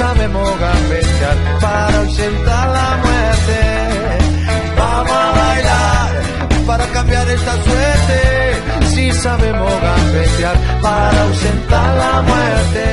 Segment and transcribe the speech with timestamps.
[0.00, 3.58] Sabemos gambetear para ausentar la muerte.
[4.78, 8.86] Vamos a bailar para cambiar esta suerte.
[8.94, 12.84] Si sabemos gambetear para ausentar la muerte.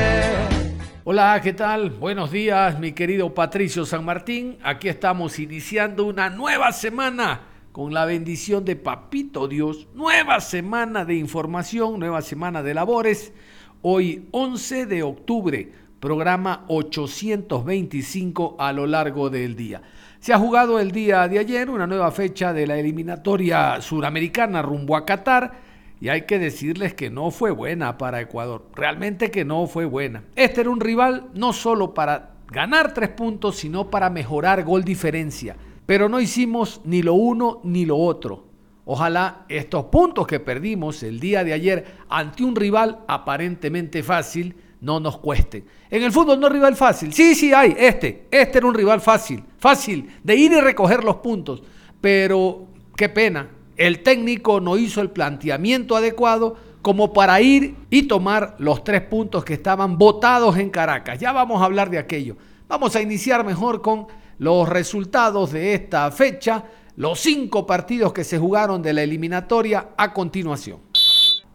[1.04, 1.88] Hola, ¿qué tal?
[1.88, 4.58] Buenos días, mi querido Patricio San Martín.
[4.62, 7.40] Aquí estamos iniciando una nueva semana
[7.72, 9.88] con la bendición de Papito Dios.
[9.94, 13.32] Nueva semana de información, nueva semana de labores.
[13.80, 19.82] Hoy 11 de octubre programa 825 a lo largo del día.
[20.20, 24.96] Se ha jugado el día de ayer una nueva fecha de la eliminatoria suramericana rumbo
[24.96, 25.68] a Qatar
[26.00, 30.24] y hay que decirles que no fue buena para Ecuador, realmente que no fue buena.
[30.36, 35.56] Este era un rival no solo para ganar tres puntos, sino para mejorar gol diferencia,
[35.86, 38.46] pero no hicimos ni lo uno ni lo otro.
[38.84, 45.00] Ojalá estos puntos que perdimos el día de ayer ante un rival aparentemente fácil, no
[45.00, 45.64] nos cueste.
[45.90, 47.12] En el fútbol no es rival fácil.
[47.12, 48.26] Sí, sí hay, este.
[48.30, 49.42] Este era un rival fácil.
[49.58, 51.62] Fácil de ir y recoger los puntos.
[52.00, 53.50] Pero qué pena.
[53.76, 59.44] El técnico no hizo el planteamiento adecuado como para ir y tomar los tres puntos
[59.44, 61.18] que estaban votados en Caracas.
[61.18, 62.36] Ya vamos a hablar de aquello.
[62.68, 64.06] Vamos a iniciar mejor con
[64.38, 66.64] los resultados de esta fecha,
[66.96, 70.80] los cinco partidos que se jugaron de la eliminatoria a continuación.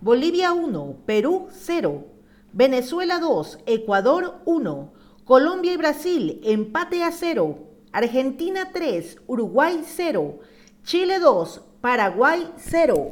[0.01, 2.05] Bolivia 1, Perú 0,
[2.55, 4.93] Venezuela 2, Ecuador 1,
[5.25, 7.57] Colombia y Brasil empate a 0,
[7.91, 10.37] Argentina 3, Uruguay 0,
[10.83, 13.11] Chile 2, Paraguay 0.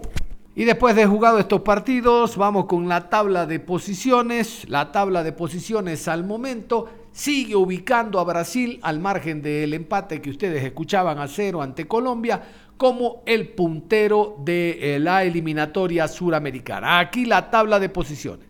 [0.54, 4.70] Y después de jugado estos partidos, vamos con la tabla de posiciones.
[4.70, 10.30] La tabla de posiciones al momento sigue ubicando a Brasil al margen del empate que
[10.30, 12.44] ustedes escuchaban a cero ante Colombia
[12.78, 17.00] como el puntero de eh, la eliminatoria suramericana.
[17.00, 18.48] Aquí la tabla de posiciones.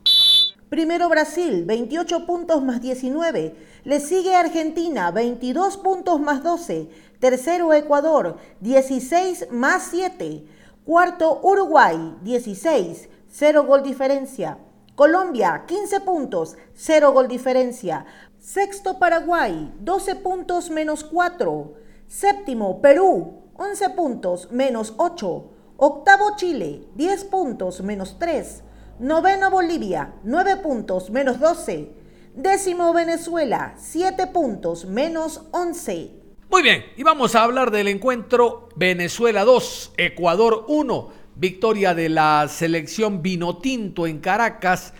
[0.72, 3.56] Primero Brasil, 28 puntos más 19.
[3.84, 6.88] Le sigue Argentina, 22 puntos más 12.
[7.20, 10.46] Tercero Ecuador, 16 más 7.
[10.86, 14.60] Cuarto Uruguay, 16, 0 gol diferencia.
[14.96, 18.06] Colombia, 15 puntos, 0 gol diferencia.
[18.40, 21.74] Sexto Paraguay, 12 puntos menos 4.
[22.08, 25.52] Séptimo Perú, 11 puntos menos 8.
[25.76, 28.71] Octavo Chile, 10 puntos menos 3.
[29.01, 31.89] Noveno Bolivia, 9 puntos menos 12.
[32.35, 36.12] Décimo Venezuela, 7 puntos menos 11.
[36.51, 41.09] Muy bien, y vamos a hablar del encuentro Venezuela 2, Ecuador 1.
[41.35, 44.94] Victoria de la selección Vinotinto en Caracas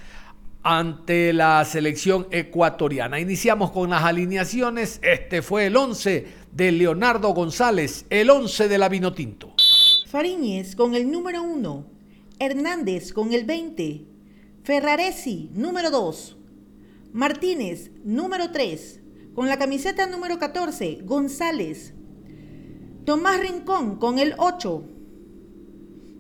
[0.64, 3.20] ante la selección ecuatoriana.
[3.20, 5.00] Iniciamos con las alineaciones.
[5.04, 9.54] Este fue el 11 de Leonardo González, el 11 de la Vinotinto.
[10.08, 12.01] Fariñez con el número 1,
[12.42, 14.04] Hernández con el 20,
[14.64, 16.38] Ferraresi número 2,
[17.14, 19.00] Martínez número 3,
[19.36, 21.94] con la camiseta número 14, González,
[23.06, 24.84] Tomás Rincón con el 8,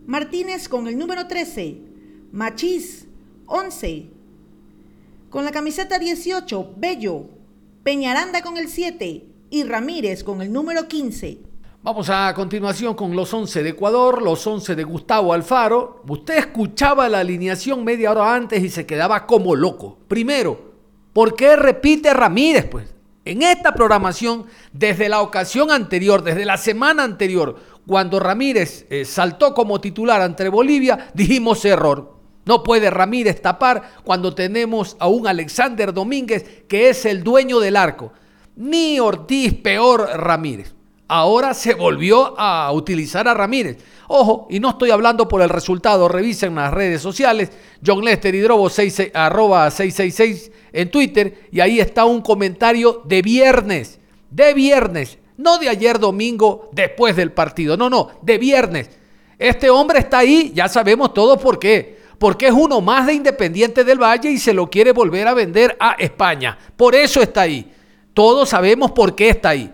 [0.05, 1.81] Martínez con el número 13,
[2.31, 3.07] Machís
[3.47, 4.11] 11,
[5.31, 7.29] con la camiseta 18, Bello,
[7.81, 11.50] Peñaranda con el 7 y Ramírez con el número 15.
[11.83, 16.03] Vamos a continuación con los 11 de Ecuador, los 11 de Gustavo Alfaro.
[16.07, 19.97] Usted escuchaba la alineación media hora antes y se quedaba como loco.
[20.07, 20.73] Primero,
[21.11, 22.67] ¿por qué repite Ramírez?
[22.69, 22.93] Pues
[23.25, 27.55] en esta programación, desde la ocasión anterior, desde la semana anterior,
[27.87, 32.15] cuando Ramírez eh, saltó como titular ante Bolivia, dijimos error.
[32.45, 37.75] No puede Ramírez tapar cuando tenemos a un Alexander Domínguez que es el dueño del
[37.75, 38.13] arco.
[38.55, 40.75] Ni Ortiz, peor Ramírez
[41.11, 43.79] ahora se volvió a utilizar a Ramírez.
[44.07, 47.51] Ojo, y no estoy hablando por el resultado, revisen las redes sociales,
[47.85, 53.99] John Lester Hidrobo 6, arroba 666 en Twitter, y ahí está un comentario de viernes,
[54.29, 58.89] de viernes, no de ayer domingo después del partido, no, no, de viernes.
[59.37, 61.99] Este hombre está ahí, ya sabemos todos por qué.
[62.19, 65.75] Porque es uno más de Independiente del Valle y se lo quiere volver a vender
[65.79, 66.57] a España.
[66.77, 67.69] Por eso está ahí.
[68.13, 69.73] Todos sabemos por qué está ahí.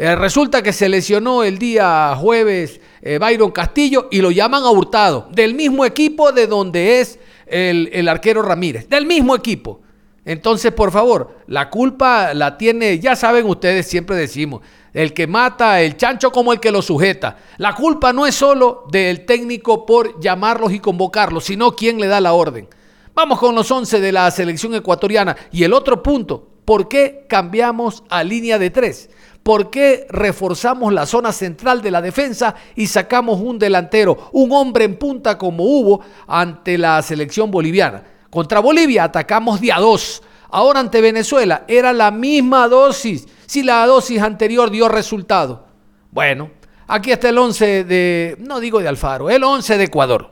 [0.00, 4.70] Eh, resulta que se lesionó el día jueves eh, Byron Castillo y lo llaman a
[4.70, 9.80] Hurtado, del mismo equipo de donde es el, el arquero Ramírez, del mismo equipo.
[10.24, 14.60] Entonces, por favor, la culpa la tiene, ya saben ustedes, siempre decimos,
[14.94, 17.38] el que mata el chancho como el que lo sujeta.
[17.56, 22.20] La culpa no es solo del técnico por llamarlos y convocarlos, sino quien le da
[22.20, 22.68] la orden.
[23.14, 25.36] Vamos con los 11 de la selección ecuatoriana.
[25.50, 29.10] Y el otro punto, ¿por qué cambiamos a línea de tres?
[29.48, 34.84] ¿Por qué reforzamos la zona central de la defensa y sacamos un delantero, un hombre
[34.84, 38.02] en punta como hubo ante la selección boliviana?
[38.28, 40.22] Contra Bolivia atacamos de a dos.
[40.50, 45.64] Ahora ante Venezuela era la misma dosis, si la dosis anterior dio resultado.
[46.10, 46.50] Bueno,
[46.86, 50.30] aquí está el 11 de, no digo de Alfaro, el 11 de Ecuador.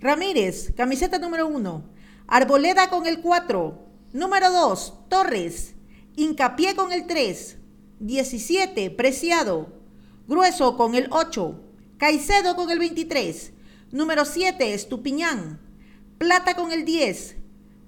[0.00, 1.84] Ramírez, camiseta número 1.
[2.26, 3.78] Arboleda con el 4.
[4.14, 5.76] Número 2, Torres.
[6.16, 7.55] Hincapié con el 3.
[8.00, 9.68] 17, Preciado.
[10.28, 11.60] Grueso con el 8.
[11.98, 13.52] Caicedo con el 23.
[13.92, 15.60] Número 7, Estupiñán.
[16.18, 17.36] Plata con el 10.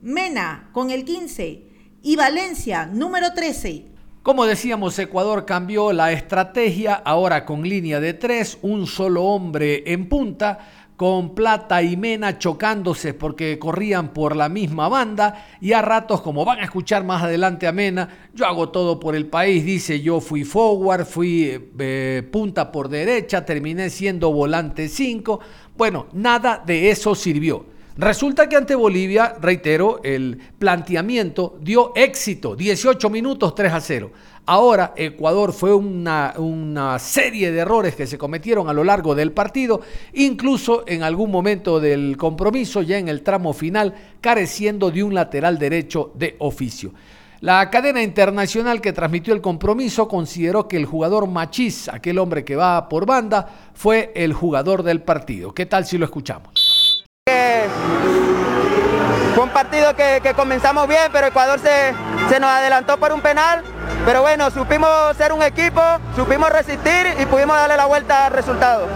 [0.01, 1.63] Mena con el 15.
[2.03, 3.87] Y Valencia, número 13.
[4.23, 10.09] Como decíamos, Ecuador cambió la estrategia, ahora con línea de 3, un solo hombre en
[10.09, 16.23] punta con Plata y Mena chocándose porque corrían por la misma banda y a ratos,
[16.23, 20.01] como van a escuchar más adelante a Mena, yo hago todo por el país, dice
[20.01, 25.39] yo fui forward, fui eh, punta por derecha, terminé siendo volante 5,
[25.77, 27.65] bueno, nada de eso sirvió.
[27.97, 34.11] Resulta que ante Bolivia, reitero, el planteamiento dio éxito, 18 minutos 3 a 0.
[34.51, 39.83] Ahora Ecuador fue una, serie de errores que se cometieron a lo largo del partido,
[40.15, 45.59] incluso en algún momento del compromiso, ya en el tramo final, careciendo de un lateral
[45.59, 46.95] derecho de oficio.
[47.41, 52.57] La cadena internacional que transmitió el compromiso consideró que el jugador Machís, aquel hombre que
[52.57, 55.53] va por banda, fue el jugador del partido.
[55.53, 57.05] ¿Qué tal si lo escuchamos?
[59.35, 63.63] Fue un partido que, comenzamos bien, pero Ecuador se nos adelantó por un penal
[64.09, 65.83] pero bueno, supimos ser un equipo,
[66.17, 68.87] supimos resistir y pudimos darle la vuelta al resultado.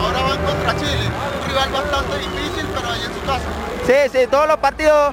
[0.00, 1.10] Ahora van contra Chile,
[1.42, 3.44] un rival bastante difícil, pero ahí en su casa.
[3.84, 5.12] Sí, sí, todos los partidos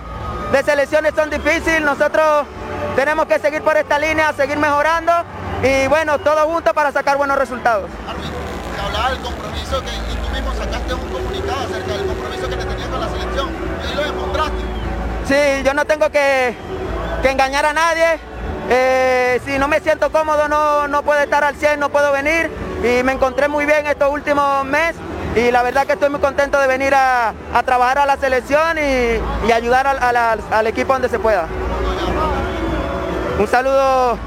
[0.51, 2.45] de selecciones son difíciles, nosotros
[2.95, 5.11] tenemos que seguir por esta línea, seguir mejorando
[5.63, 7.89] y bueno, todos juntos para sacar buenos resultados.
[8.07, 8.29] Armin,
[8.75, 12.55] te hablaba del compromiso que y tú mismo sacaste un comunicado acerca del compromiso que
[12.57, 14.61] te tenías con la selección y ahí lo demostraste.
[15.25, 16.55] Sí, yo no tengo que,
[17.23, 18.19] que engañar a nadie,
[18.69, 22.49] eh, si no me siento cómodo no, no puedo estar al 100, no puedo venir
[22.83, 24.95] y me encontré muy bien estos últimos meses
[25.35, 28.77] y la verdad que estoy muy contento de venir a, a trabajar a la selección
[28.77, 31.47] y, y ayudar al, al, equipo donde se pueda.
[33.37, 34.17] Un saludo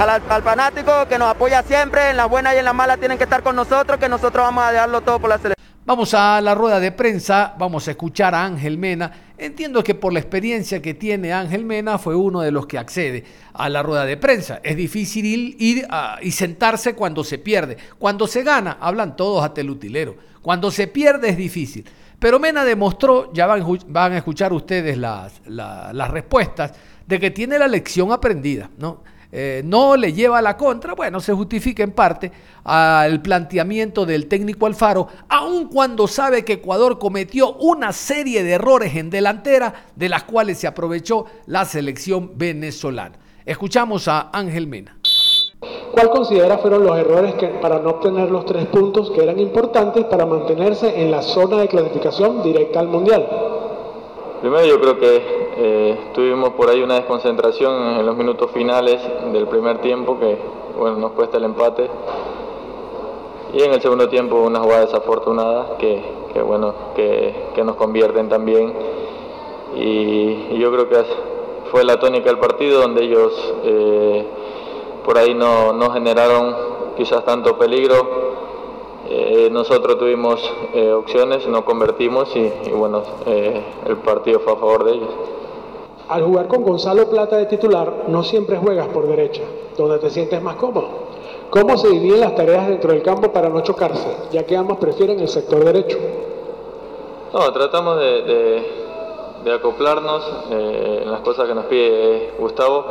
[0.00, 3.18] al, al, fanático que nos apoya siempre, en las buenas y en las malas tienen
[3.18, 5.57] que estar con nosotros, que nosotros vamos a dejarlo todo por la selección.
[5.88, 9.10] Vamos a la rueda de prensa, vamos a escuchar a Ángel Mena.
[9.38, 13.24] Entiendo que por la experiencia que tiene Ángel Mena fue uno de los que accede
[13.54, 14.60] a la rueda de prensa.
[14.62, 15.88] Es difícil ir,
[16.20, 17.78] y sentarse cuando se pierde.
[17.98, 20.14] Cuando se gana, hablan todos a telutilero.
[20.42, 21.86] Cuando se pierde es difícil.
[22.18, 26.74] Pero Mena demostró, ya van, a escuchar ustedes las, las respuestas,
[27.06, 29.04] de que tiene la lección aprendida, ¿no?
[29.30, 32.32] Eh, no le lleva a la contra, bueno, se justifica en parte
[32.64, 38.96] al planteamiento del técnico Alfaro, aun cuando sabe que Ecuador cometió una serie de errores
[38.96, 43.18] en delantera de las cuales se aprovechó la selección venezolana.
[43.44, 44.96] Escuchamos a Ángel Mena.
[45.92, 50.24] ¿Cuál considera fueron los errores para no obtener los tres puntos que eran importantes para
[50.24, 53.26] mantenerse en la zona de clasificación directa al Mundial?
[54.40, 55.22] Primero yo creo que
[55.56, 59.02] eh, tuvimos por ahí una desconcentración en los minutos finales
[59.32, 60.38] del primer tiempo que
[60.78, 61.90] bueno, nos cuesta el empate.
[63.52, 66.02] Y en el segundo tiempo una jugada desafortunada que,
[66.46, 68.72] bueno, que, que, nos convierten también.
[69.74, 71.02] Y, y, yo creo que
[71.72, 74.24] fue la tónica del partido donde ellos eh,
[75.04, 76.54] por ahí no, no generaron
[76.96, 78.27] quizás tanto peligro
[79.10, 80.40] eh, nosotros tuvimos
[80.74, 85.08] eh, opciones, no convertimos y, y bueno, eh, el partido fue a favor de ellos.
[86.08, 89.42] Al jugar con Gonzalo Plata de titular, no siempre juegas por derecha,
[89.76, 90.88] donde te sientes más cómodo.
[91.50, 95.18] ¿Cómo se dividen las tareas dentro del campo para no chocarse, ya que ambos prefieren
[95.20, 95.98] el sector derecho?
[97.32, 98.62] No, tratamos de, de,
[99.44, 102.84] de acoplarnos en las cosas que nos pide Gustavo.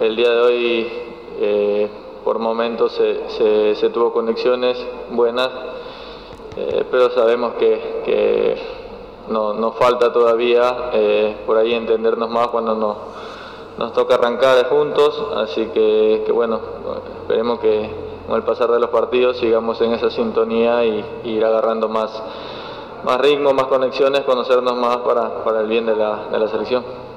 [0.00, 0.92] El día de hoy
[2.24, 4.76] por momentos se, tuvo conexiones
[5.10, 5.50] buenas,
[6.56, 8.78] eh, pero sabemos que,
[9.28, 15.66] no, nos falta todavía eh, por ahí entendernos más cuando nos, toca arrancar juntos, así
[15.66, 16.60] que, bueno,
[17.22, 17.90] esperemos que
[18.26, 22.10] con el pasar de los partidos sigamos en esa sintonía y, ir agarrando más,
[23.20, 27.07] ritmo, más conexiones, conocernos más para, el bien de la selección.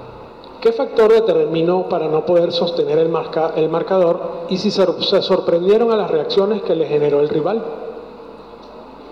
[0.61, 4.85] ¿Qué factor determinó para no poder sostener el, marca, el marcador y si se,
[5.23, 7.63] sorprendieron a las reacciones que le generó el rival?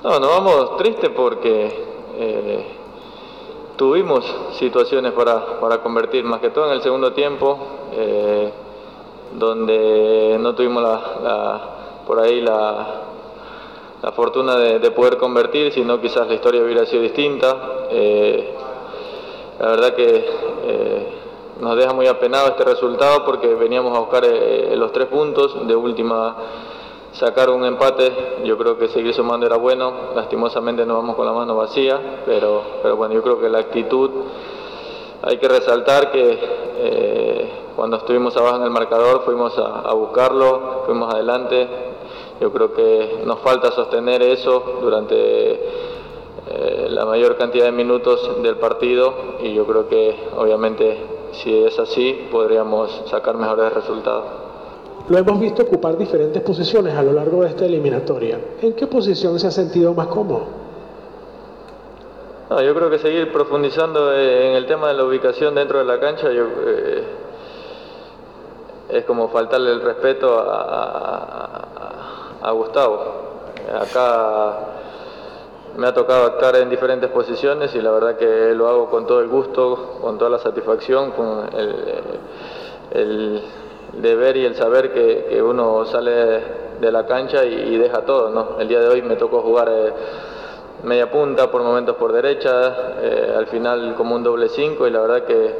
[0.03, 1.71] No, nos vamos tristes porque
[2.19, 2.65] eh,
[3.77, 4.23] tuvimos
[4.59, 7.57] situaciones para, para, convertir, más que todo en el segundo tiempo,
[7.93, 8.51] eh,
[9.33, 11.61] donde no tuvimos la,
[12.05, 13.01] por ahí la,
[14.03, 17.87] la fortuna de, poder convertir, sino quizás la historia hubiera sido distinta.
[17.89, 18.53] Eh,
[19.59, 20.98] la verdad que
[21.59, 25.75] nos deja muy apenado este resultado porque veníamos a buscar eh, los tres puntos, de
[25.75, 26.35] última
[27.13, 28.11] sacar un empate,
[28.45, 32.61] yo creo que seguir sumando era bueno, lastimosamente nos vamos con la mano vacía, pero,
[32.81, 34.09] pero bueno, yo creo que la actitud,
[35.21, 36.39] hay que resaltar que
[36.77, 41.67] eh, cuando estuvimos abajo en el marcador fuimos a, buscarlo, fuimos adelante,
[42.39, 45.51] yo creo que nos falta sostener eso durante
[46.51, 51.77] eh, la mayor cantidad de minutos del partido y yo creo que obviamente si es
[51.79, 54.25] así, podríamos sacar mejores resultados.
[55.07, 58.39] Lo hemos visto ocupar diferentes posiciones a lo largo de esta eliminatoria.
[58.61, 60.69] ¿En qué posición se ha sentido más cómodo?
[62.49, 66.31] yo creo que seguir profundizando en el tema de la ubicación dentro de la cancha
[66.31, 67.03] yo, eh,
[68.89, 72.99] es como faltarle el respeto a, a Gustavo.
[73.79, 74.78] Acá
[75.77, 79.21] me ha tocado actuar en diferentes posiciones y la verdad que lo hago con todo
[79.21, 81.49] el gusto, con toda la satisfacción, con
[82.91, 83.41] el,
[83.93, 86.11] deber y el saber que, uno sale
[86.79, 88.29] de la cancha y, deja todo.
[88.29, 88.59] ¿no?
[88.59, 89.93] El día de hoy me tocó jugar eh,
[90.83, 95.01] media punta, por momentos por derecha, eh, al final como un doble cinco y la
[95.01, 95.55] verdad que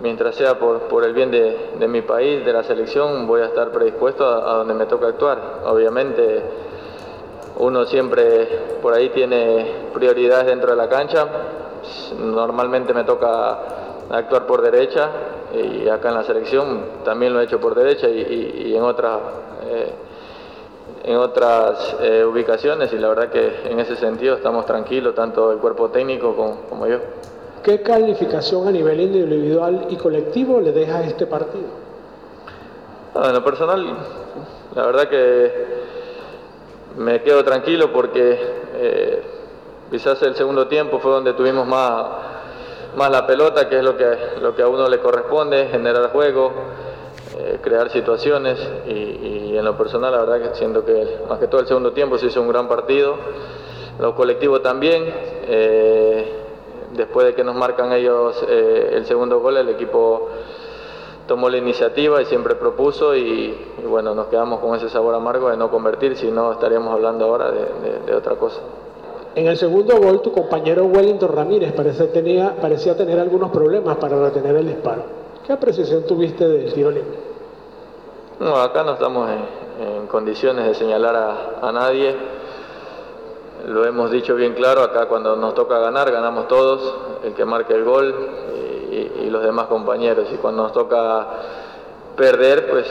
[0.00, 4.26] mientras sea por, el bien de, mi país, de la selección, voy a estar predispuesto
[4.26, 5.62] a, a donde me toca actuar.
[5.66, 6.71] Obviamente
[7.58, 8.46] uno siempre
[8.80, 11.26] por ahí tiene prioridades dentro de la cancha.
[12.18, 13.58] Normalmente me toca
[14.10, 15.10] actuar por derecha
[15.54, 19.18] y acá en la selección también lo he hecho por derecha y, en otras
[19.64, 19.92] eh,
[21.04, 25.58] en otras eh, ubicaciones y la verdad que en ese sentido estamos tranquilos tanto el
[25.58, 26.34] cuerpo técnico
[26.68, 26.98] como, yo.
[27.62, 31.66] ¿Qué calificación a nivel individual y colectivo le deja este partido?
[33.14, 33.96] Ah, en lo personal,
[34.74, 35.81] la verdad que
[36.96, 38.38] me quedo tranquilo porque
[38.74, 39.22] eh,
[39.90, 42.06] quizás el segundo tiempo fue donde tuvimos más,
[42.96, 46.52] más la pelota, que es lo que, lo que a uno le corresponde, generar juego,
[47.38, 51.60] eh, crear situaciones y, en lo personal la verdad que siento que más que todo
[51.60, 53.16] el segundo tiempo se hizo un gran partido,
[54.00, 55.04] lo colectivo también.
[55.46, 56.38] Eh,
[56.94, 60.28] después de que nos marcan ellos el segundo gol, el equipo
[61.26, 65.56] tomó la iniciativa y siempre propuso y, bueno, nos quedamos con ese sabor amargo de
[65.56, 68.60] no convertir, si no estaríamos hablando ahora de, otra cosa.
[69.34, 74.20] En el segundo gol, tu compañero Wellington Ramírez parece tenía, parecía tener algunos problemas para
[74.20, 75.04] retener el disparo.
[75.46, 77.32] ¿Qué apreciación tuviste del tiro libre?
[78.38, 82.14] No, acá no estamos en, condiciones de señalar a, a nadie.
[83.66, 87.72] Lo hemos dicho bien claro, acá cuando nos toca ganar, ganamos todos, el que marque
[87.72, 88.14] el gol,
[88.92, 90.28] y, los demás compañeros.
[90.32, 91.26] Y cuando nos toca
[92.16, 92.86] perder, pues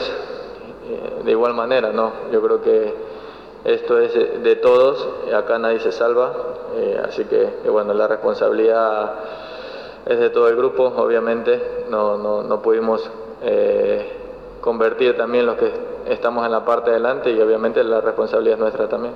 [0.88, 2.12] eh, de igual manera, ¿no?
[2.32, 2.94] Yo creo que
[3.64, 6.32] esto es de todos, acá nadie se salva,
[6.76, 9.12] eh, así que, bueno, la responsabilidad
[10.04, 13.08] es de todo el grupo, obviamente, no, no, no pudimos
[13.42, 14.12] eh,
[14.60, 15.70] convertir también los que
[16.06, 19.14] estamos en la parte de adelante y obviamente la responsabilidad es nuestra también.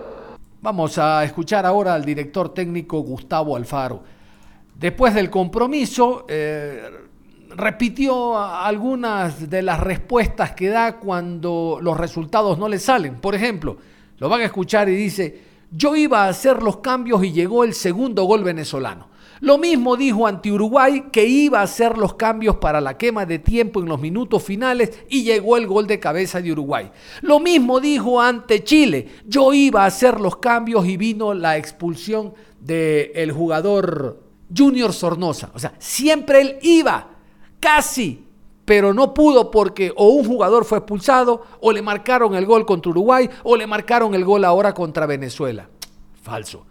[0.60, 4.00] Vamos a escuchar ahora al director técnico Gustavo Alfaro.
[4.78, 6.82] Después del compromiso, eh,
[7.56, 13.16] repitió algunas de las respuestas que da cuando los resultados no le salen.
[13.16, 13.78] Por ejemplo,
[14.18, 15.40] lo van a escuchar y dice,
[15.70, 19.08] yo iba a hacer los cambios y llegó el segundo gol venezolano.
[19.40, 23.38] Lo mismo dijo ante Uruguay que iba a hacer los cambios para la quema de
[23.38, 26.90] tiempo en los minutos finales y llegó el gol de cabeza de Uruguay.
[27.20, 32.32] Lo mismo dijo ante Chile, yo iba a hacer los cambios y vino la expulsión
[32.60, 35.50] del jugador Junior Sornosa.
[35.54, 37.08] O sea, siempre él iba,
[37.60, 38.26] casi,
[38.64, 42.90] pero no pudo porque o un jugador fue expulsado, o le marcaron el gol contra
[42.90, 45.68] Uruguay, o le marcaron el gol ahora contra Venezuela.
[46.22, 46.66] Falso.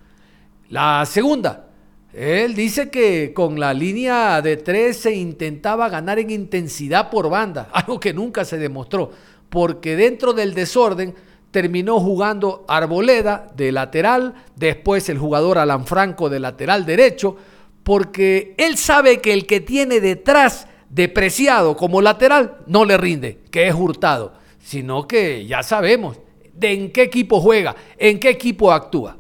[0.70, 1.68] La segunda,
[2.12, 7.70] él dice que con la línea de tres se intentaba ganar en intensidad por banda,
[7.74, 9.12] algo que nunca se demostró,
[9.50, 11.14] porque dentro del desorden
[11.52, 17.38] terminó jugando Arboleda de lateral, después el jugador Alan Franco de lateral derecho,
[17.86, 23.68] porque él sabe que el que tiene detrás depreciado como lateral, no le rinde, que
[23.68, 26.18] es hurtado, sino que ya sabemos
[26.52, 29.18] de en qué equipo juega, en qué equipo actúa.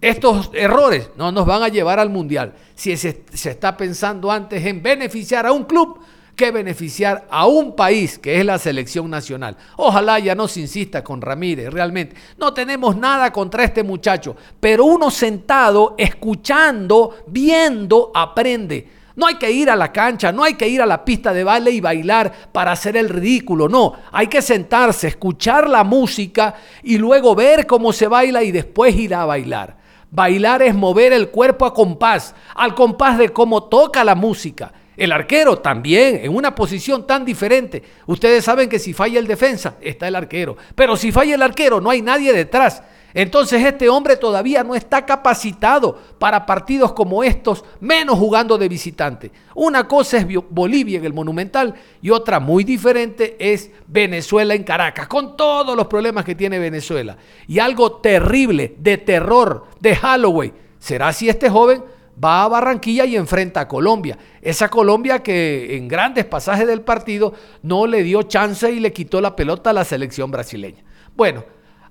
[0.00, 2.54] Estos errores no nos van a llevar al Mundial.
[2.76, 5.98] Si se, se está pensando antes en beneficiar a un club,
[6.38, 9.56] que beneficiar a un país que es la selección nacional.
[9.76, 12.14] Ojalá ya no se insista con Ramírez, realmente.
[12.38, 18.88] No tenemos nada contra este muchacho, pero uno sentado, escuchando, viendo, aprende.
[19.16, 21.42] No hay que ir a la cancha, no hay que ir a la pista de
[21.42, 23.94] baile y bailar para hacer el ridículo, no.
[24.12, 26.54] Hay que sentarse, escuchar la música
[26.84, 29.76] y luego ver cómo se baila y después ir a bailar.
[30.12, 34.72] Bailar es mover el cuerpo a compás, al compás de cómo toca la música.
[34.98, 37.84] El arquero también, en una posición tan diferente.
[38.06, 40.56] Ustedes saben que si falla el defensa, está el arquero.
[40.74, 42.82] Pero si falla el arquero, no hay nadie detrás.
[43.14, 49.30] Entonces este hombre todavía no está capacitado para partidos como estos, menos jugando de visitante.
[49.54, 55.06] Una cosa es Bolivia en el Monumental y otra muy diferente es Venezuela en Caracas,
[55.06, 57.16] con todos los problemas que tiene Venezuela.
[57.46, 60.52] Y algo terrible, de terror, de Halloween.
[60.80, 61.82] ¿Será si este joven
[62.22, 64.18] va a Barranquilla y enfrenta a Colombia.
[64.42, 67.32] Esa Colombia que en grandes pasajes del partido
[67.62, 70.82] no le dio chance y le quitó la pelota a la selección brasileña.
[71.16, 71.44] Bueno,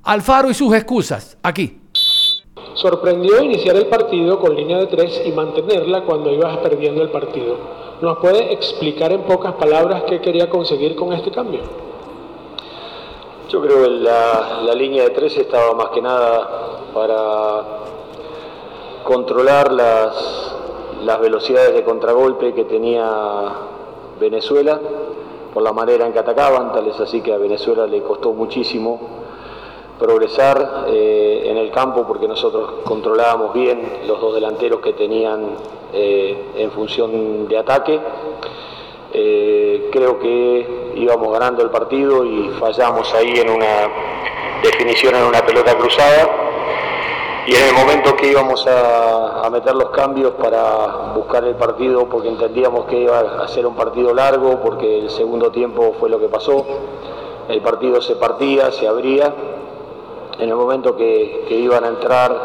[0.03, 1.81] Alfaro y sus excusas, aquí.
[2.75, 7.57] Sorprendió iniciar el partido con línea de tres y mantenerla cuando ibas perdiendo el partido.
[8.01, 11.61] ¿Nos puede explicar en pocas palabras qué quería conseguir con este cambio?
[13.49, 16.47] Yo creo que la, la línea de tres estaba más que nada
[16.93, 17.96] para
[19.07, 20.53] controlar las,
[21.05, 23.53] las velocidades de contragolpe que tenía
[24.19, 24.81] Venezuela
[25.53, 28.99] por la manera en que atacaban, tal es así que a Venezuela le costó muchísimo
[29.97, 35.51] progresar eh, en el campo porque nosotros controlábamos bien los dos delanteros que tenían
[35.93, 37.99] eh, en función de ataque.
[39.13, 43.89] Eh, creo que íbamos ganando el partido y fallamos ahí en una
[44.61, 46.46] definición en una pelota cruzada
[47.47, 52.27] y en el momento que íbamos a, meter los cambios para buscar el partido, porque
[52.27, 56.27] entendíamos que iba a ser un partido largo, porque el segundo tiempo fue lo que
[56.27, 56.65] pasó,
[57.47, 59.33] el partido se partía, se abría,
[60.37, 62.37] en el momento que, iban a entrar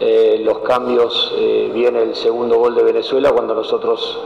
[0.00, 4.18] eh, los cambios, eh, viene el segundo gol de Venezuela cuando nosotros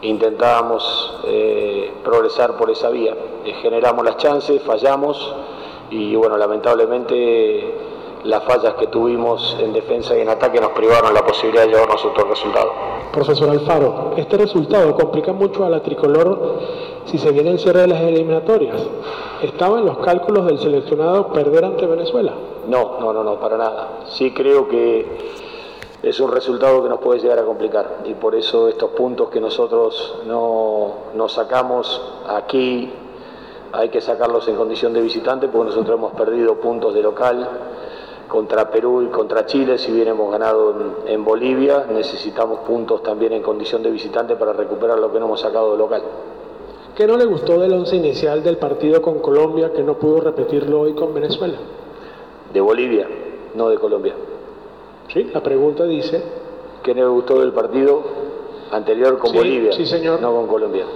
[0.00, 3.14] intentábamos eh, progresar por esa vía.
[3.60, 5.34] generamos las chances, fallamos
[5.90, 7.91] y bueno, lamentablemente
[8.24, 12.04] las fallas que tuvimos en defensa y en ataque nos privaron la posibilidad de llevarnos
[12.04, 12.72] otro resultado.
[13.12, 16.60] Profesor Alfaro, este resultado complica mucho a la tricolor
[17.06, 18.76] si se viene el cierre de las eliminatorias.
[19.42, 22.32] ¿Estaba en los cálculos del seleccionado perder ante Venezuela?
[22.68, 23.88] No, no, no, no, para nada.
[24.06, 25.06] Sí creo que
[26.02, 29.40] es un resultado que nos puede llegar a complicar y por eso estos puntos que
[29.40, 32.92] nosotros no, nos sacamos aquí
[33.72, 37.48] hay que sacarlos en condición de visitante porque nosotros hemos perdido puntos de local
[38.32, 43.42] contra Perú y contra Chile, si bien hemos ganado en, Bolivia, necesitamos puntos también en
[43.42, 46.02] condición de visitante para recuperar lo que no hemos sacado de local.
[46.96, 50.80] ¿Qué no le gustó del once inicial del partido con Colombia que no pudo repetirlo
[50.80, 51.58] hoy con Venezuela?
[52.54, 53.06] De Bolivia,
[53.54, 54.14] no de Colombia.
[55.12, 56.22] Sí, la pregunta dice...
[56.82, 58.02] ¿Qué no le gustó del partido
[58.70, 59.72] anterior con Bolivia?
[59.72, 60.22] Sí, señor.
[60.22, 60.86] No con Colombia.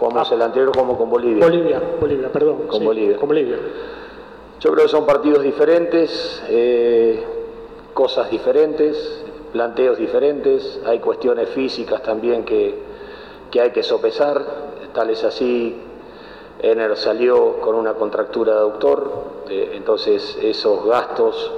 [0.00, 0.34] Jugamos ah.
[0.34, 1.44] el anterior como con Bolivia.
[1.46, 2.66] Bolivia, Bolivia, perdón.
[2.66, 3.16] Con Bolivia.
[3.16, 3.56] Con Bolivia.
[4.62, 7.20] Yo creo que son partidos diferentes, eh,
[7.92, 12.80] cosas diferentes, planteos diferentes, hay cuestiones físicas también que,
[13.60, 14.40] hay que sopesar,
[14.94, 15.76] tal es así,
[16.60, 19.10] Ener salió con una contractura de aductor,
[19.48, 21.50] eh, entonces esos gastos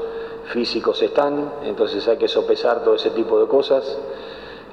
[0.47, 3.99] físicos están, entonces hay que sopesar todo ese tipo de cosas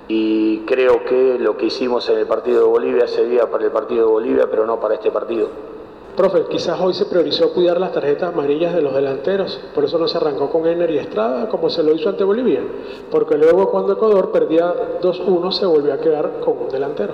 [0.08, 4.06] y creo que lo que hicimos en el partido de Bolivia servía para el partido
[4.06, 5.70] de Bolivia, pero no para este partido.
[6.15, 10.10] Profe, quizás hoy se priorizó cuidar las tarjetas amarillas de los delanteros, por eso no
[10.10, 12.62] se arrancó con Ener y Estrada como se lo hizo ante Bolivia,
[13.10, 17.13] porque luego cuando Ecuador perdía 2-1 se volvió a quedar con un delantero.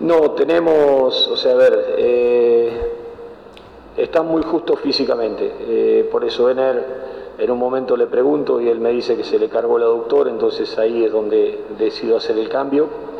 [0.00, 2.92] No, tenemos, o sea, a ver, eh,
[3.96, 8.80] están muy justos físicamente, eh, por eso Ener en un momento le pregunto y él
[8.80, 12.50] me dice que se le cargó el aductor, entonces ahí es donde decido hacer el
[12.50, 13.11] cambio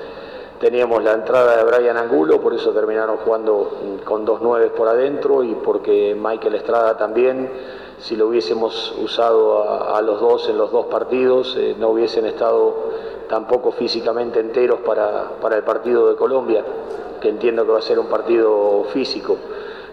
[0.62, 5.42] Teníamos la entrada de Brian Angulo, por eso terminaron jugando con dos nueves por adentro
[5.42, 7.50] y porque Michael Estrada también,
[7.98, 12.76] si lo hubiésemos usado a, los dos en los dos partidos, eh, no hubiesen estado
[13.28, 16.64] tampoco físicamente enteros para, el partido de Colombia,
[17.20, 19.36] que entiendo que va a ser un partido físico.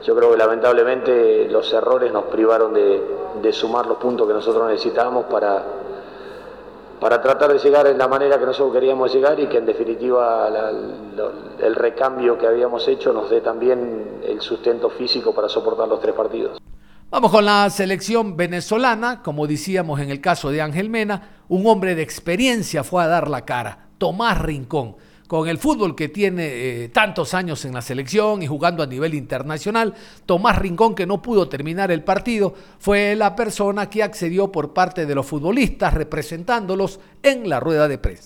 [0.04, 3.02] Yo creo que lamentablemente los errores nos privaron de,
[3.42, 5.64] de sumar los puntos que nosotros necesitábamos para,
[7.00, 10.50] para tratar de llegar en la manera que nosotros queríamos llegar y que en definitiva
[11.62, 16.14] el recambio que habíamos hecho nos dé también el sustento físico para soportar los tres
[16.14, 16.60] partidos.
[17.10, 21.96] Vamos con la selección venezolana, como decíamos en el caso de Ángel Mena, un hombre
[21.96, 24.96] de experiencia fue a dar la cara, Tomás Rincón
[25.30, 29.14] con el fútbol que tiene eh, tantos años en la selección y jugando a nivel
[29.14, 29.94] internacional,
[30.26, 35.06] Tomás Rincón, que no pudo terminar el partido, fue la persona que accedió por parte
[35.06, 38.26] de los futbolistas representándolos en la rueda de prensa.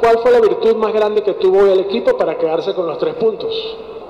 [0.00, 3.14] ¿Cuál fue la virtud más grande que tuvo el equipo para quedarse con los tres
[3.16, 3.54] puntos?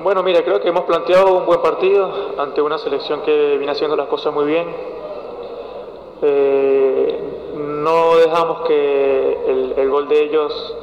[0.00, 3.96] Bueno, mira, creo que hemos planteado un buen partido ante una selección que viene haciendo
[3.96, 4.68] las cosas muy bien.
[6.22, 7.20] Eh,
[7.56, 10.76] no dejamos que el gol de ellos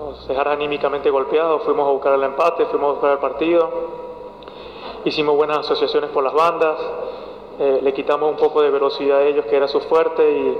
[0.00, 3.70] nos dejaron anímicamente golpeados, fuimos a buscar el empate, fuimos a buscar el partido,
[5.04, 6.76] hicimos buenas asociaciones por las bandas,
[7.58, 10.56] eh, le quitamos un poco de velocidad a ellos, que era su fuerte,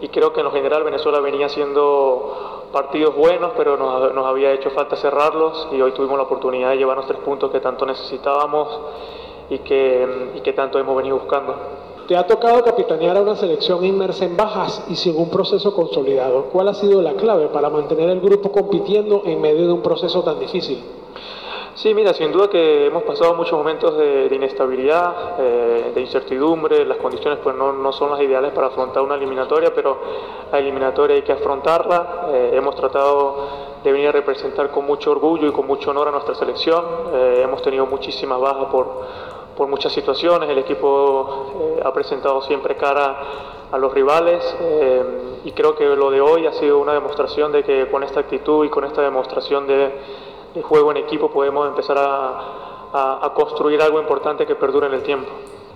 [0.00, 4.70] y, creo que en lo general Venezuela venía haciendo partidos buenos, pero nos, había hecho
[4.70, 8.78] falta cerrarlos, y hoy tuvimos la oportunidad de llevarnos tres puntos que tanto necesitábamos
[9.48, 11.54] y que tanto hemos venido buscando.
[12.08, 16.46] Te ha tocado capitanear a una selección inmersa en bajas y sin un proceso consolidado.
[16.52, 20.22] ¿Cuál ha sido la clave para mantener el grupo compitiendo en medio de un proceso
[20.22, 20.82] tan difícil?
[21.74, 26.98] Sí, mira, sin duda que hemos pasado muchos momentos de, inestabilidad, eh, de incertidumbre, las
[26.98, 29.98] condiciones pues no, no, son las ideales para afrontar una eliminatoria, pero
[30.50, 32.28] la eliminatoria hay que afrontarla.
[32.30, 33.36] Eh, hemos tratado
[33.82, 36.84] de venir a representar con mucho orgullo y con mucho honor a nuestra selección.
[37.14, 39.00] Eh, hemos tenido muchísimas bajas por
[39.56, 40.48] por muchas situaciones.
[40.48, 43.16] El equipo eh, ha presentado siempre cara
[43.70, 45.02] a los rivales eh,
[45.44, 48.64] y creo que lo de hoy ha sido una demostración de que con esta actitud
[48.64, 49.92] y con esta demostración de,
[50.62, 55.30] juego en equipo podemos empezar a, a, construir algo importante que perdure en el tiempo.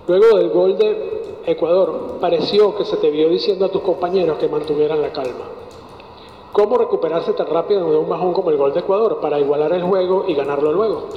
[0.07, 4.49] Luego del gol de Ecuador, pareció que se te vio diciendo a tus compañeros que
[4.49, 5.47] mantuvieran la calma.
[6.53, 9.83] ¿Cómo recuperarse tan rápido de un bajón como el gol de Ecuador para igualar el
[9.83, 11.09] juego y ganarlo luego?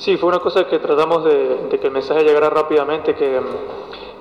[0.00, 3.38] Sí, fue una cosa que tratamos de, que el mensaje llegara rápidamente, que,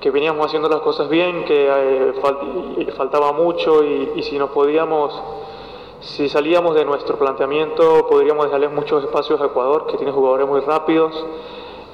[0.02, 5.18] que, veníamos haciendo las cosas bien, que eh, faltaba mucho y, si nos podíamos,
[6.02, 10.60] si salíamos de nuestro planteamiento, podríamos dejarle muchos espacios a Ecuador, que tiene jugadores muy
[10.60, 11.14] rápidos.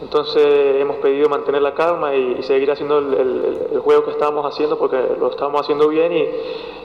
[0.01, 4.97] Entonces hemos pedido mantener la calma y, seguir haciendo el, juego que estábamos haciendo porque
[5.19, 6.27] lo estábamos haciendo bien y,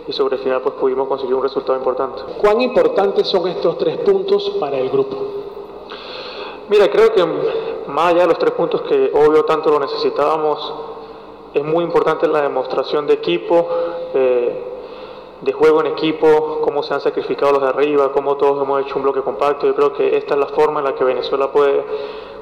[0.07, 2.21] y, sobre el final pues pudimos conseguir un resultado importante.
[2.43, 5.40] ¿Cuán importantes son estos tres puntos para el grupo?
[6.71, 7.27] Mira, creo que
[7.89, 10.73] más allá de los tres puntos que obvio tanto lo necesitábamos,
[11.53, 13.69] es muy importante la demostración de equipo,
[14.15, 14.65] eh,
[15.41, 18.95] de juego en equipo, cómo se han sacrificado los de arriba, cómo todos hemos hecho
[18.99, 19.67] un bloque compacto.
[19.67, 21.85] Yo creo que esta es la forma en la que Venezuela puede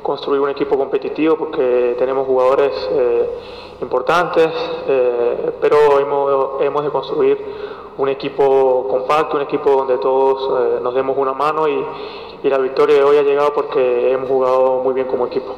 [0.02, 3.30] construir un equipo competitivo porque tenemos jugadores eh,
[3.80, 4.50] importantes,
[4.88, 7.42] eh, pero hemos, hemos de construir
[7.96, 11.82] un equipo compacto, un equipo donde todos nos demos una mano y,
[12.42, 15.56] y la victoria de hoy ha llegado porque hemos jugado muy bien como equipo.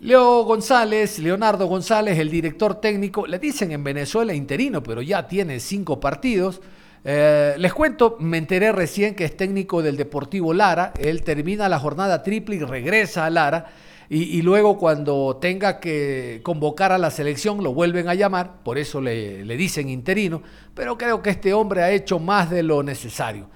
[0.00, 5.58] Leo González, Leonardo González, el director técnico, le dicen en Venezuela interino, pero ya tiene
[5.58, 6.60] cinco partidos.
[7.02, 11.78] Eh, les cuento, me enteré recién que es técnico del Deportivo Lara, él termina la
[11.78, 13.66] jornada triple y regresa a Lara.
[14.08, 19.00] Y, luego cuando tenga que convocar a la selección lo vuelven a llamar, por eso
[19.00, 20.42] le, le dicen interino,
[20.74, 23.48] pero creo que este hombre ha hecho más de lo necesario.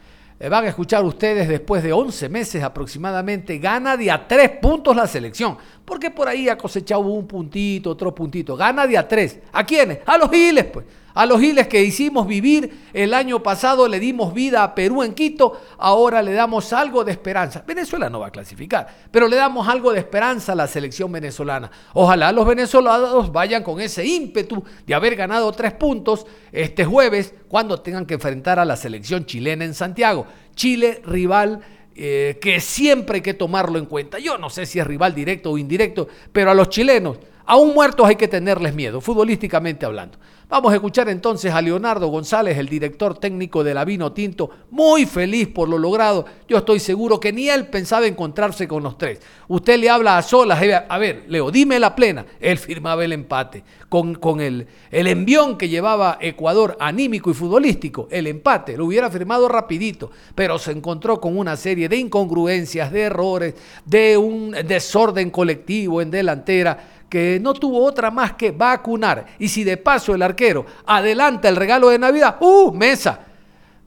[0.42, 4.96] Eh, van a escuchar ustedes después de 11 meses aproximadamente, gana de a tres puntos
[4.96, 5.58] la selección.
[5.84, 8.56] Porque por ahí ha cosechado un puntito, otro puntito.
[8.56, 9.38] Gana de a tres.
[9.52, 9.98] ¿A quiénes?
[10.06, 10.86] A los Giles, pues.
[11.14, 15.14] A los Giles que hicimos vivir el año pasado, le dimos vida a Perú en
[15.14, 17.64] Quito, ahora le damos algo de esperanza.
[17.66, 21.70] Venezuela no va a clasificar, pero le damos algo de esperanza a la selección venezolana.
[21.94, 27.80] Ojalá los venezolanos vayan con ese ímpetu de haber ganado tres puntos este jueves cuando
[27.80, 30.26] tengan que enfrentar a la selección chilena en Santiago.
[30.54, 31.60] Chile, rival
[32.02, 34.18] eh, que siempre hay que tomarlo en cuenta.
[34.18, 37.18] Yo no sé si es rival directo o indirecto, pero a los chilenos,
[37.50, 40.16] aún muertos hay que tenerles miedo, futbolísticamente hablando.
[40.48, 45.04] Vamos a escuchar entonces a Leonardo González, el director técnico de la Vino Tinto, muy
[45.04, 46.26] feliz por lo logrado.
[46.48, 49.20] Yo estoy seguro que ni él pensaba encontrarse con los tres.
[49.48, 52.24] Usted le habla a solas, a ver, Leo, dime la plena.
[52.38, 58.06] Él firmaba el empate con, con el, el envión que llevaba Ecuador anímico y futbolístico.
[58.10, 63.02] El empate lo hubiera firmado rapidito, pero se encontró con una serie de incongruencias, de
[63.02, 69.26] errores, de un desorden colectivo en delantera que no tuvo otra más que vacunar.
[69.38, 72.72] Y si de paso el arquero adelanta el regalo de Navidad, ¡uh!
[72.72, 73.26] Mesa.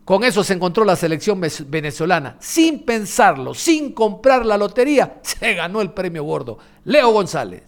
[0.05, 2.36] Con eso se encontró la selección venezolana.
[2.39, 6.57] Sin pensarlo, sin comprar la lotería, se ganó el premio gordo.
[6.83, 7.63] Leo González.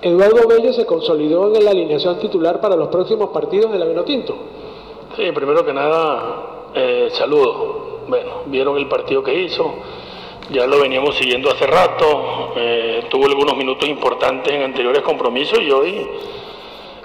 [0.00, 4.36] Eduardo Bello se consolidó en la alineación titular para los próximos partidos de la Vinotinto.
[5.16, 8.04] Sí, primero que nada, eh, saludo.
[8.06, 9.74] Bueno, vieron el partido que hizo,
[10.50, 15.70] ya lo veníamos siguiendo hace rato, eh, tuvo algunos minutos importantes en anteriores compromisos y
[15.70, 16.08] hoy,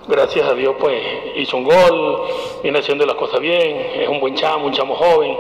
[0.08, 1.02] gracias a Dios, pues
[1.36, 2.22] hizo un gol,
[2.62, 5.38] viene haciendo las cosas bien, es un buen chamo, un chamo joven.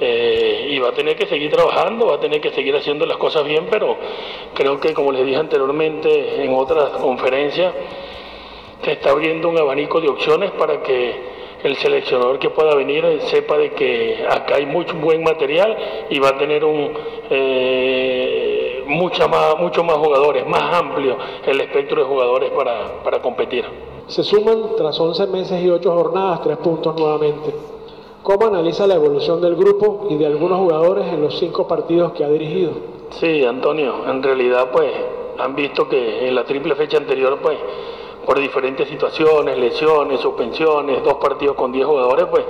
[0.00, 3.16] Eh, y va a tener que seguir trabajando, va a tener que seguir haciendo las
[3.16, 3.96] cosas bien, pero
[4.54, 7.74] creo que como les dije anteriormente en otras conferencias,
[8.84, 13.58] se está abriendo un abanico de opciones para que el seleccionador que pueda venir sepa
[13.58, 15.76] de que acá hay mucho buen material
[16.10, 16.92] y va a tener un
[17.30, 18.84] eh,
[19.28, 21.16] más, mucho más jugadores, más amplio
[21.46, 23.64] el espectro de jugadores para, para competir.
[24.06, 27.54] Se suman tras 11 meses y 8 jornadas, 3 puntos nuevamente.
[28.22, 32.24] ¿Cómo analiza la evolución del grupo y de algunos jugadores en los 5 partidos que
[32.24, 32.72] ha dirigido?
[33.10, 34.90] Sí, Antonio, en realidad pues
[35.38, 37.56] han visto que en la triple fecha anterior pues
[38.28, 42.44] por diferentes situaciones, lesiones, suspensiones, dos partidos con 10 jugadores, pues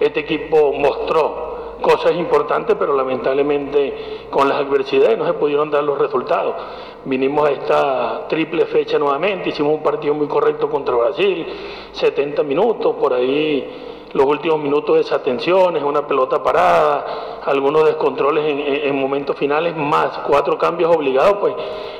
[0.00, 5.98] este equipo mostró cosas importantes, pero lamentablemente con las adversidades no se pudieron dar los
[5.98, 6.54] resultados.
[7.04, 11.46] Vinimos a esta triple fecha nuevamente, hicimos un partido muy correcto contra Brasil,
[11.92, 18.98] 70 minutos, por ahí los últimos minutos desatenciones, una pelota parada, algunos descontroles en, en
[18.98, 21.54] momentos finales, más cuatro cambios obligados, pues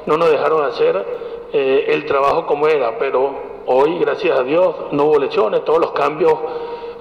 [0.06, 3.30] no nos dejaron hacer eh, el trabajo como era, pero
[3.66, 6.34] hoy, gracias a Dios, no hubo lesiones, todos los cambios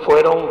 [0.06, 0.50] fueron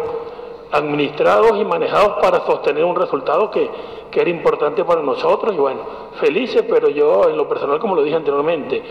[0.73, 3.71] administrados y manejados para sostener un resultado que,
[4.11, 5.55] que era importante para nosotros.
[5.55, 5.81] Y bueno,
[6.21, 8.83] felices, pero yo en lo personal, como lo dije anteriormente,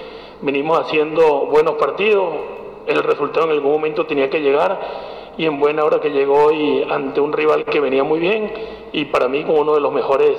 [0.42, 2.26] venimos haciendo buenos partidos,
[2.88, 4.80] el resultado en algún momento tenía que llegar
[5.38, 8.52] y en buena hora que llegó y ante un rival que venía muy bien
[8.92, 10.38] y para mí como uno de los mejores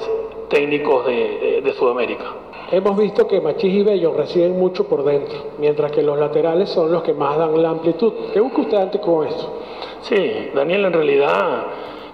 [0.48, 2.24] técnicos de Sudamérica.
[2.70, 6.90] Hemos visto que Machís y Bello reciben mucho por dentro, mientras que los laterales son
[6.90, 8.12] los que más dan la amplitud.
[8.32, 9.60] ¿Qué busca usted antes con esto?
[10.00, 11.64] Sí, Daniel, en realidad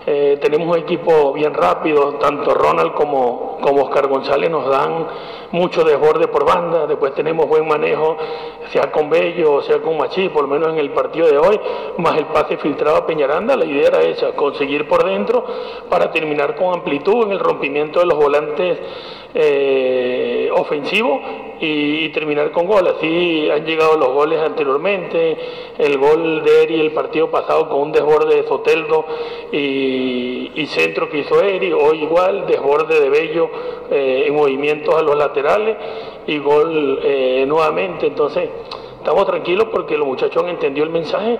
[0.04, 5.06] eh, tenemos un equipo bien rápido, tanto Ronald como, Oscar González nos dan
[5.52, 8.16] mucho desborde por banda, después tenemos buen manejo,
[8.70, 11.60] sea con Bello o sea con Machí, por lo menos en el partido de hoy,
[11.98, 15.44] más el pase filtrado a Peñaranda, la idea era esa, conseguir por dentro
[15.88, 18.78] para terminar con amplitud en el rompimiento de los volantes
[19.34, 21.20] eh, ofensivos
[21.60, 22.86] y, terminar con gol.
[22.88, 25.36] Así han llegado los goles anteriormente,
[25.78, 29.06] el gol de Eri el partido pasado con un desborde de Soteldo
[29.52, 33.50] y, centro que hizo Eri, hoy igual, desborde de Bello
[33.90, 35.76] eh, en movimientos a los laterales
[36.26, 38.06] y gol eh, nuevamente.
[38.06, 38.48] Entonces,
[38.98, 41.38] estamos tranquilos porque los muchachos han entendido el mensaje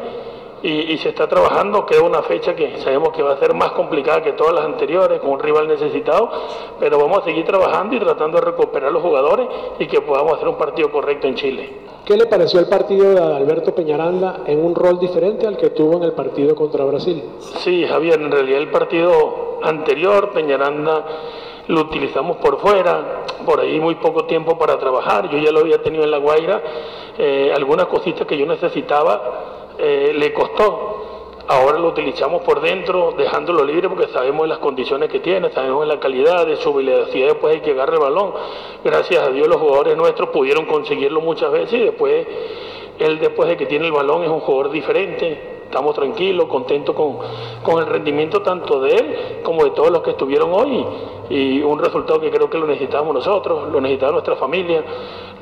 [0.62, 4.22] y, se está trabajando, queda una fecha que sabemos que va a ser más complicada
[4.22, 6.30] que todas las anteriores, con un rival necesitado,
[6.78, 9.48] pero vamos a seguir trabajando y tratando de recuperar los jugadores
[9.80, 11.72] y que podamos hacer un partido correcto en Chile.
[12.04, 15.96] ¿Qué le pareció el partido de Alberto Peñaranda en un rol diferente al que tuvo
[15.96, 17.22] en el partido contra Brasil?
[17.58, 21.04] Sí, Javier, en realidad el partido anterior, Peñaranda
[21.68, 25.82] lo utilizamos por fuera, por ahí muy poco tiempo para trabajar, yo ya lo había
[25.82, 26.60] tenido en La Guaira,
[27.18, 31.02] eh, algunas cositas que yo necesitaba eh, le costó.
[31.48, 35.98] Ahora lo utilizamos por dentro, dejándolo libre porque sabemos las condiciones que tiene, sabemos la
[35.98, 38.32] calidad de su velocidad después de que agarre el balón.
[38.84, 42.26] Gracias a Dios los jugadores nuestros pudieron conseguirlo muchas veces y después
[42.98, 45.50] él después de que tiene el balón es un jugador diferente.
[45.64, 47.18] Estamos tranquilos, contentos con,
[47.62, 50.84] con el rendimiento tanto de él como de todos los que estuvieron hoy
[51.28, 54.84] y un resultado que creo que lo necesitamos nosotros, lo necesitaba nuestra familia,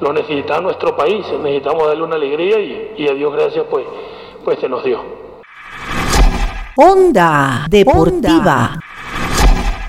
[0.00, 3.84] lo necesitaba nuestro país, necesitamos darle una alegría y, y a Dios gracias pues
[4.44, 5.02] pues se nos dio.
[6.76, 8.78] Onda Deportiva.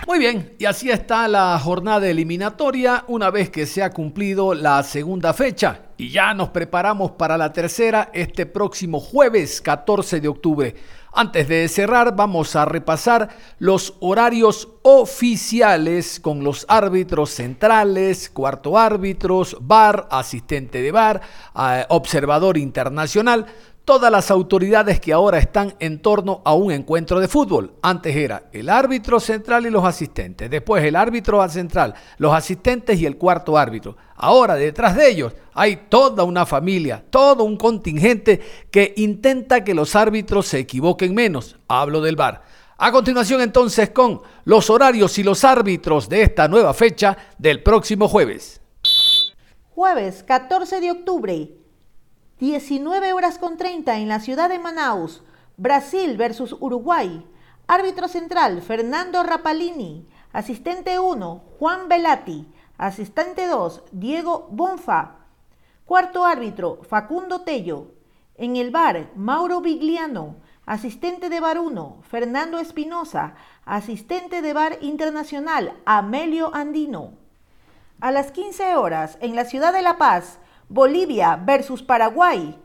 [0.08, 4.84] Muy bien, y así está la jornada eliminatoria una vez que se ha cumplido la
[4.84, 10.76] segunda fecha y ya nos preparamos para la tercera este próximo jueves 14 de octubre.
[11.14, 19.58] Antes de cerrar, vamos a repasar los horarios oficiales con los árbitros centrales, cuarto árbitros,
[19.60, 21.22] bar, asistente de bar,
[21.56, 23.46] eh, observador internacional
[23.92, 27.74] todas las autoridades que ahora están en torno a un encuentro de fútbol.
[27.82, 33.06] Antes era el árbitro central y los asistentes, después el árbitro central, los asistentes y
[33.06, 33.98] el cuarto árbitro.
[34.16, 38.40] Ahora detrás de ellos hay toda una familia, todo un contingente
[38.72, 41.58] que intenta que los árbitros se equivoquen menos.
[41.68, 42.44] Hablo del VAR.
[42.78, 48.08] A continuación entonces con los horarios y los árbitros de esta nueva fecha del próximo
[48.08, 48.62] jueves.
[49.76, 51.61] Jueves 14 de octubre,
[52.42, 55.22] 19 horas con 30 en la ciudad de Manaus.
[55.58, 57.24] Brasil versus Uruguay.
[57.68, 60.08] Árbitro central, Fernando Rapalini.
[60.34, 62.52] Asistente 1, Juan Velati.
[62.80, 65.18] Asistente 2, Diego Bonfa.
[65.86, 67.92] Cuarto árbitro, Facundo Tello.
[68.38, 70.38] En el bar, Mauro Vigliano.
[70.66, 77.14] asistente de bar 1, Fernando Espinosa, asistente de bar internacional, Amelio Andino.
[78.00, 80.40] A las 15 horas, en la ciudad de La Paz,
[80.74, 82.58] Bolivia versus Paraguay,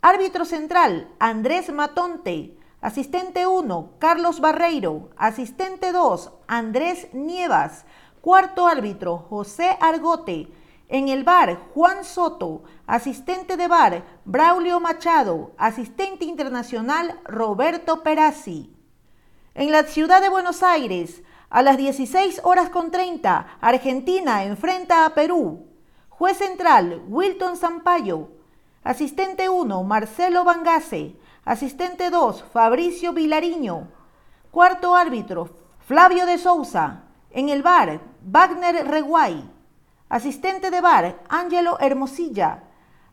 [0.00, 7.84] árbitro central, Andrés Matonte, asistente 1, Carlos Barreiro, asistente 2, Andrés Nievas,
[8.20, 10.48] cuarto árbitro, José Argote,
[10.88, 18.74] en el bar, Juan Soto, asistente de bar, Braulio Machado, asistente internacional, Roberto Perazzi.
[19.54, 25.14] En la ciudad de Buenos Aires, a las 16 horas con 30, Argentina enfrenta a
[25.14, 25.71] Perú.
[26.22, 28.28] Juez central, Wilton Sampaio.
[28.84, 31.16] Asistente 1, Marcelo Bangase.
[31.44, 33.88] Asistente 2, Fabricio Vilariño.
[34.52, 37.02] Cuarto árbitro, Flavio de Souza.
[37.32, 39.50] En el bar, Wagner Reguay.
[40.08, 42.62] Asistente de bar, Ángelo Hermosilla.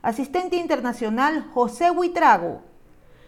[0.03, 2.61] Asistente internacional, José Huitrago.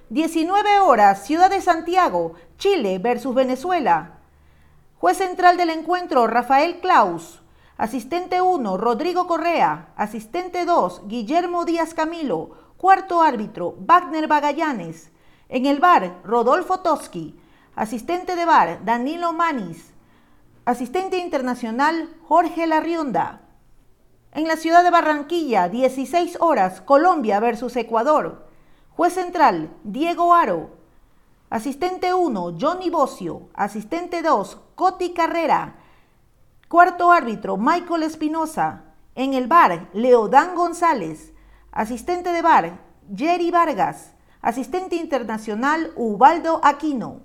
[0.10, 4.20] 19 horas, Ciudad de Santiago, Chile versus Venezuela.
[5.00, 7.41] Juez central del encuentro, Rafael Klaus.
[7.82, 9.92] Asistente 1, Rodrigo Correa.
[9.96, 12.52] Asistente 2, Guillermo Díaz Camilo.
[12.78, 15.10] Cuarto árbitro, Wagner Bagallanes.
[15.50, 17.40] En el bar, Rodolfo Toski.
[17.76, 19.96] Asistente de bar, Danilo Manis.
[20.64, 23.42] Asistente internacional, Jorge Larrionda.
[24.32, 28.48] En la ciudad de Barranquilla, 16 horas, Colombia versus Ecuador.
[28.92, 30.70] Juez central, Diego Aro.
[31.50, 33.50] Asistente 1, Johnny Bocio.
[33.56, 35.81] Asistente 2, Coti Carrera.
[36.72, 38.84] Cuarto árbitro, Michael Espinosa.
[39.14, 41.34] En el bar, Leodán González.
[41.70, 42.80] Asistente de bar,
[43.14, 44.14] Jerry Vargas.
[44.42, 47.24] Asistente internacional, Ubaldo Aquino.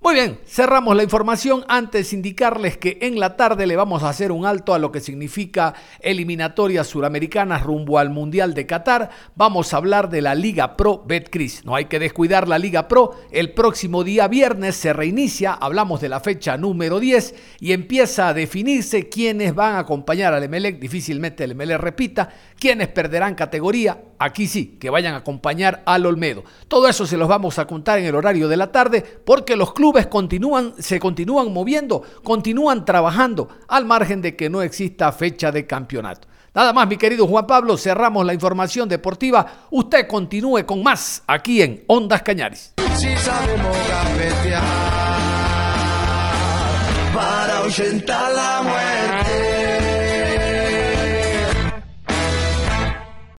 [0.00, 4.08] Muy bien, cerramos la información antes de indicarles que en la tarde le vamos a
[4.08, 9.10] hacer un alto a lo que significa eliminatorias suramericanas rumbo al Mundial de Qatar.
[9.34, 11.64] Vamos a hablar de la Liga Pro Betcris.
[11.64, 13.16] No hay que descuidar la Liga Pro.
[13.32, 18.34] El próximo día viernes se reinicia, hablamos de la fecha número 10 y empieza a
[18.34, 20.78] definirse quiénes van a acompañar al Emelec.
[20.78, 24.04] Difícilmente el Emelec repita, quiénes perderán categoría.
[24.20, 26.44] Aquí sí, que vayan a acompañar al Olmedo.
[26.66, 29.72] Todo eso se los vamos a contar en el horario de la tarde porque los
[29.72, 35.66] clubes continúan, se continúan moviendo, continúan trabajando, al margen de que no exista fecha de
[35.66, 36.28] campeonato.
[36.54, 39.46] Nada más, mi querido Juan Pablo, cerramos la información deportiva.
[39.70, 42.74] Usted continúe con más aquí en Ondas Cañares.